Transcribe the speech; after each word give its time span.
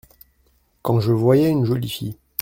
Quand 0.81 0.99
je 0.99 1.11
voyais 1.11 1.51
une 1.51 1.63
jolie 1.63 1.87
fille!… 1.87 2.17